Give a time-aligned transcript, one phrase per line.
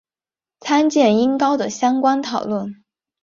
[0.61, 2.83] 参见音高的相关讨论。